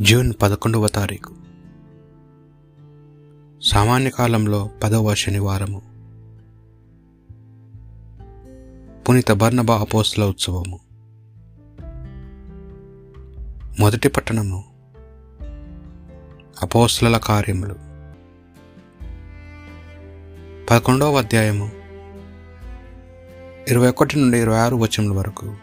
June 0.00 0.32
పదకొండవ 0.42 0.88
తారీఖు. 0.88 1.34
సామాన్య 3.62 4.10
కాలంలో 4.10 4.70
పదవ 4.82 5.14
శనివారము. 5.14 5.82
పునీత 9.08 9.32
బర్నబా 9.32 9.78
అపోస్తుల 9.78 10.24
ఉత్సవము. 10.24 10.80
మొదటి 13.80 14.08
పట్టణము 14.08 14.64
అపోస్తుల 16.62 17.16
కార్యములు. 17.16 17.74
పదకొండవ 20.66 21.18
అధ్యాయము 21.18 21.70
ఇరవై 23.68 23.88
ఒకటి 23.88 24.18
నుండి 24.18 24.38
ఇరవై 24.38 24.58
ఆరు 24.58 24.76
వచనముల 24.76 25.18
వరకు. 25.18 25.56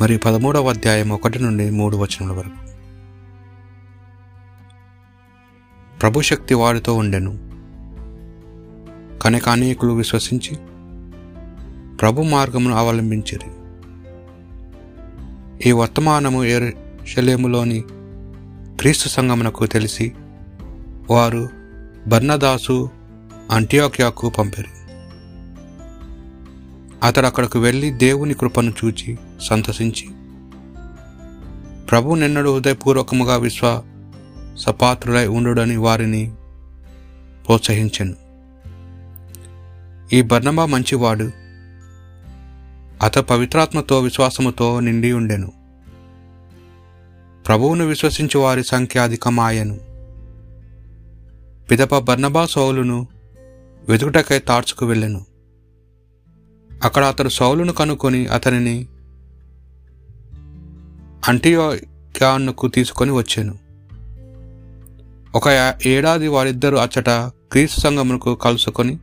మరియు 0.00 0.18
పదమూడవ 0.18 0.68
అధ్యాయం 0.68 1.10
ఒకటి 1.10 1.38
నుండి 1.38 1.70
మూడు 1.70 1.96
వచనముల 1.96 2.36
వరకు. 2.36 2.66
ప్రభుశక్తి 5.98 6.54
వారితో 6.54 6.94
ఉండెను. 6.94 7.30
కనుక 9.18 9.48
అనేకులు 9.48 9.92
విశ్వసించి 9.92 10.56
ప్రభు 11.96 12.22
మార్గమును 12.22 12.76
అవలంబించిరి. 12.76 13.50
ఈ 15.68 15.72
వర్తమానము 15.72 16.44
ఎరుషలేములోని 16.44 17.84
క్రీస్తు 18.80 19.08
సంగమునకు 19.08 19.66
తెలిసి 19.66 20.12
వారు 21.10 21.48
బర్ణదాసు 22.08 22.90
అంటియోక్యాకు 23.50 24.30
పంపారు. 24.30 24.76
అతడు 27.06 27.26
అక్కడకు 27.26 27.58
వెళ్ళి 27.58 27.90
దేవుని 27.90 28.34
కృపను 28.34 28.72
చూచి 28.84 29.18
సంతసించి. 29.42 30.08
ప్రభు 31.90 32.14
నిన్నడు 32.14 32.54
హృదయపూర్వకముగా 32.54 33.36
విశ్వ 33.36 33.82
సపాత్రులై 34.58 35.26
ఉండుడని 35.26 35.76
వారిని 35.76 36.32
ప్రోత్సహించెను. 37.46 38.14
ఈ 40.12 40.22
బర్ణబా 40.22 40.66
మంచివాడు 40.66 41.30
అత 43.02 43.18
పవిత్రాత్మతో 43.18 44.00
విశ్వాసముతో 44.00 44.80
నిండి 44.80 45.12
ఉండెను. 45.12 45.52
ప్రభువును 47.46 47.86
విశ్వసించి 47.86 48.38
వారి 48.38 48.64
సంఖ్య 48.64 49.00
అధికమాయను. 49.00 49.80
పిదప 51.70 51.98
బర్ణబా 51.98 52.46
సౌలును 52.46 53.08
వెతుకుటకై 53.88 54.38
తాడ్చుకు 54.38 54.86
వెళ్ళెను. 54.86 55.24
అక్కడ 56.84 57.04
అతడు 57.04 57.28
సౌలును 57.28 57.72
కనుక్కొని 57.72 58.26
అతనిని 58.26 58.86
అంటియోక్యాన్నుకు 61.28 62.68
తీసుకొని 62.68 63.10
వచ్చాను. 63.10 63.58
ఒక 65.34 65.74
ఏడాది 65.86 66.28
వారిద్దరూ 66.28 66.78
అచ్చట 66.78 67.10
క్రీస్తు 67.52 67.80
సంఘమునకు 67.80 68.34
కలుసుకొని 68.34 68.98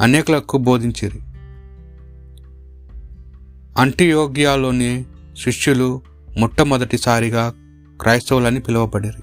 అనేకులకు 0.00 0.58
బోధించిరి. 0.58 1.20
అంటియోగ్యాలోని 3.78 5.04
శిష్యులు 5.44 6.02
మొట్టమొదటిసారిగా 6.38 7.54
క్రైస్తవులని 8.00 8.60
పిలువబడిరి. 8.60 9.22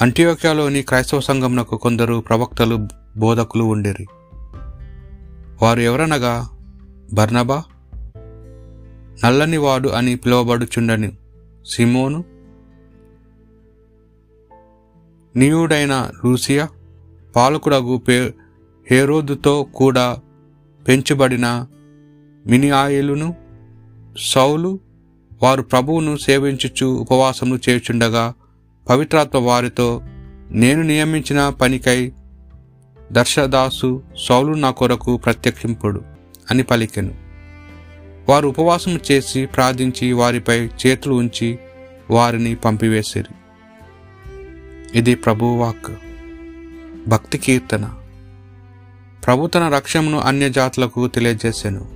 అంటియోక్యాలోని 0.00 0.82
క్రైస్తవ 0.82 1.20
సంఘమునకు 1.20 1.76
కొందరు 1.76 2.24
ప్రవక్తలు 2.28 2.88
బోధకులు 3.16 3.64
ఉండేరి. 3.64 4.06
వారు 5.62 5.80
ఎవరనగా 5.80 6.48
బర్నబా 7.14 7.62
నల్లనివాడు 9.24 9.88
అని 9.88 10.16
పిలువబడుచుండని. 10.16 11.12
సిమోను 11.66 12.24
నీయుడైన 15.36 16.10
లూసియా 16.24 16.68
పాలకుడగు 17.36 17.96
పే 17.96 18.34
హేరోదుతో 18.90 19.62
కూడా 19.62 20.16
పెంచబడిన 20.88 21.66
మినియాయిలును 22.46 23.34
సౌలు 24.18 24.80
వారు 25.42 25.62
ప్రభువును 25.62 26.16
సేవించుచు 26.16 26.86
ఉపవాసములు 26.86 27.60
చేయుచుండగా 27.68 28.34
పవిత్రాత్మ 28.88 29.38
వారితో 29.38 30.02
నేను 30.50 30.82
నియమించిన 30.82 31.48
పనికై 31.48 32.12
దర్శదాసు 33.12 34.02
సౌలు 34.28 34.54
నా 34.54 34.70
కొరకు 34.70 35.16
ప్రత్యక్షింపుడు 35.16 36.02
అని 36.50 36.62
పలికెను. 36.62 37.23
వారు 38.28 38.48
ఉపవాసం 38.48 39.00
చేసి 39.12 39.46
ప్రార్థించి 39.46 40.12
వారిపై 40.12 40.66
చేతులు 40.66 41.14
ఉంచి 41.14 41.58
వారిని 42.10 42.54
పంపివేసిరి. 42.54 43.34
ఇది 44.98 45.14
ప్రభువాక్ 45.14 45.92
భక్తి 47.08 47.38
కీర్తన. 47.38 47.90
ప్రభు 49.26 49.46
తన 49.46 49.68
రక్షణను 49.68 50.20
అన్య 50.20 50.50
జాతులకు 50.50 51.08
తెలియజేశాను 51.08 51.88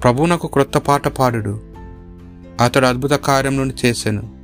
ప్రభునకు 0.00 0.46
క్రొత్త 0.46 0.78
పాట 0.78 1.08
పాడుడు. 1.08 1.60
అతడు 2.60 2.86
అద్భుత 2.86 3.10
కార్యములను 3.10 3.72
చేశాను 3.84 4.36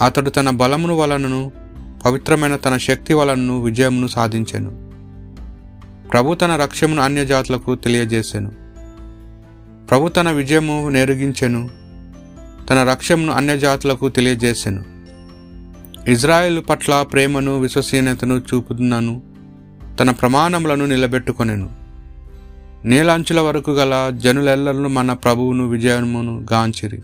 అతడు 0.00 0.30
తన 0.30 0.50
బలమును 0.50 0.96
వలనను 0.96 1.52
పవిత్రమైన 2.04 2.56
తన 2.56 2.76
శక్తి 2.76 3.14
వలనను 3.14 3.62
విజయమును 3.62 4.06
సాధించాను. 4.06 4.90
ప్రభు 6.08 6.34
తన 6.34 6.56
రక్షమును 6.56 7.02
అన్య 7.02 7.26
జాతులకు 7.26 7.74
తెలియజేశాను 7.74 8.61
ప్రభు 9.92 10.08
తన 10.08 10.30
విజయము 10.30 10.88
నెరిగించెను 10.88 11.70
తన 12.70 12.84
రక్ష్యంను 12.90 13.32
అన్యజాతులకు 13.32 14.08
తెలియజేశాను 14.08 14.84
ఇజ్రాయెల్ 16.10 16.62
పట్ల 16.68 17.02
ప్రేమను 17.02 17.60
విశ్వసనీయతను 17.60 18.42
చూపుతున్నాను 18.54 19.22
తన 20.00 20.10
ప్రమాణములను 20.10 20.86
నిలబెట్టుకొనెను. 20.86 21.70
నీలాంచుల 22.84 23.40
వరకు 23.40 23.70
గల 23.70 24.12
జనులెల్లరూ 24.16 24.88
మన 24.88 25.12
ప్రభువును 25.12 25.68
విజయమును 25.68 26.46
గాంచిరి. 26.52 27.02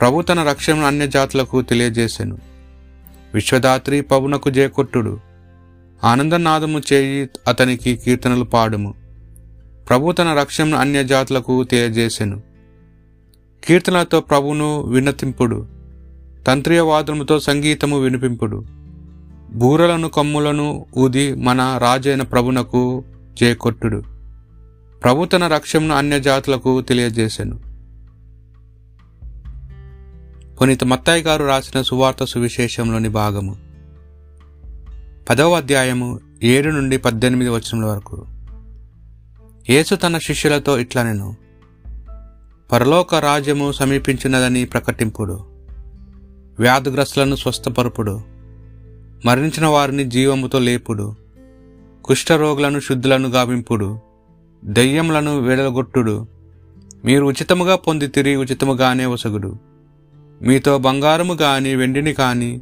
ప్రభు 0.00 0.22
తన 0.22 0.42
రక్షణను 0.42 0.86
అన్య 0.86 1.06
జాతులకు 1.06 1.62
తెలియజేశాను 1.62 2.38
విశ్వదాత్రి 3.34 4.00
పవునకు 4.00 4.50
జయకొట్టుడు. 4.50 5.20
ఆనందనాదము 6.04 6.82
చేయి 6.92 7.28
అతనికి 7.48 7.96
కీర్తనలు 7.96 8.44
పాడుము. 8.44 9.05
ప్రభు 9.88 10.12
తన 10.12 10.34
రక్షణను 10.34 10.76
అన్య 10.76 11.04
జాతులకు 11.04 11.66
కీర్తనలతో 13.64 14.20
ప్రభును 14.20 14.82
వినతింపుడు 14.82 15.66
తంత్రియవాదముతో 16.46 17.40
సంగీతము 17.40 17.98
వినిపింపుడు 17.98 18.64
బూరలను 19.52 20.08
కమ్ములను 20.08 20.86
ఊది 20.96 21.34
మన 21.34 21.78
రాజైన 21.82 22.22
ప్రభునకు 22.22 23.04
చేకొట్టుడు 23.42 24.02
ప్రభు 25.04 25.24
తన 25.24 25.46
రక్షణను 25.46 25.94
అన్య 25.94 26.20
జాతులకు 26.20 26.80
తెలియజేశాను 26.80 27.60
పునీత 30.60 30.84
మత్తాయి 30.84 31.22
గారు 31.22 31.44
రాసిన 31.44 31.82
సువార్త 31.82 32.24
సువిశేషంలోని 32.24 33.08
భాగము. 33.08 33.56
పదవ 35.30 35.56
అధ్యాయము 35.56 36.20
ఏడు 36.42 36.68
నుండి 36.68 36.98
పద్దెనిమిది 36.98 37.50
వచనముల 37.50 37.84
వరకు. 37.84 38.35
యేసు 39.70 39.94
తన 39.94 40.18
శిష్యులతో 40.18 40.78
ఇట్లా 40.78 41.02
నేను 41.02 41.36
పరలోక 42.72 43.14
రాజ్యము 43.14 43.72
సమీపించినదని 43.72 44.64
ప్రకటింపుడు 44.64 45.46
వ్యాధిగ్రస్తులను 46.58 47.36
స్వస్థపరుపుడు 47.36 48.20
మరణించిన 49.26 49.66
వారిని 49.66 50.04
జీవముతో 50.04 50.58
లేపుడు 50.58 51.14
కుష్ఠరోగులను 52.04 52.80
శుద్ధులను 52.80 53.28
గావింపుడు 53.28 54.00
దెయ్యములను 54.64 55.40
వెడలగొట్టుడు 55.40 56.26
మీరు 57.04 57.24
ఉచితముగా 57.24 57.76
పొంది 57.76 58.08
తిరిగి 58.08 58.36
ఉచితముగానే 58.36 59.06
వసగుడు. 59.06 59.58
మీతో 60.42 60.78
బంగారము 60.78 61.34
కానీ 61.34 61.74
వెండిని 61.74 62.12
కాని 62.12 62.60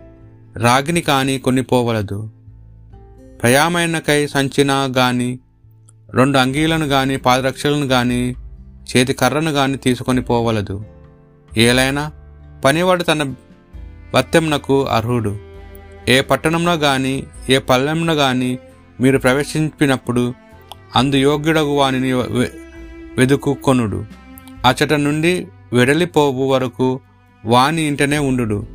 రాగిని 0.57 1.01
కాని 1.01 1.39
కొనిపోవలదు 1.39 2.31
ప్రయామైనకై 3.43 4.27
సంచిన 4.27 4.93
గాని 4.97 5.39
రెండు 6.15 6.39
అంగీలను 6.39 6.87
గాని 6.87 7.17
పాదరక్షలను 7.17 7.85
గాని 7.85 8.35
చేతి 8.91 9.13
కర్రను 9.13 9.51
గాని 9.51 9.77
తీసుకొని 9.77 10.23
పోవలదు. 10.23 10.85
ఏలైనా 11.59 12.13
పనివాడు 12.65 13.03
తన 13.03 13.35
వత్తెంనకు 14.15 14.85
అర్హుడు. 14.85 15.39
ఏ 16.09 16.21
పట్టణంలో 16.21 16.73
గాని 16.73 17.25
ఏ 17.51 17.59
పల్లెంలో 17.59 18.15
గాని 18.15 18.59
మీరు 19.01 19.19
ప్రవేశించినప్పుడు 19.19 20.35
అందు 20.97 21.17
యోగ్యుడగు 21.17 21.75
వానిని 21.75 22.13
వెదుకుకొనుడు. 23.19 24.05
అచట 24.67 24.93
నుండి 24.93 25.47
వెడలిపోవు 25.73 26.45
వరకు 26.53 27.01
వాని 27.45 27.83
ఇంటనే 27.83 28.19
ఉండు 28.19 28.67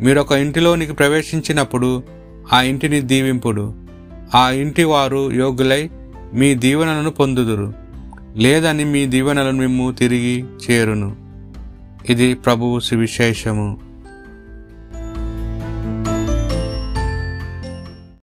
మీరొక 0.00 0.32
ఇంటిలోనికి 0.32 0.92
ప్రవేశించినప్పుడు 0.92 2.02
ఆ 2.52 2.62
ఇంటిని 2.62 3.00
దీవింపుడు. 3.00 3.74
ఆ 4.34 4.50
ఇంటి 4.50 4.84
వారు 4.84 5.32
యోగులై 5.32 5.90
మీ 6.34 6.54
దీవెనలను 6.54 7.10
పొందుదురు 7.10 7.74
లేదని 8.36 8.84
మీ 8.84 9.06
దీవెనలను 9.06 9.58
మేము 9.58 9.90
తిరిగి 9.90 10.44
చేరును. 10.70 11.16
ఇది 12.08 12.34
ప్రభువు 12.34 12.80
సువిశేషము. 12.80 13.87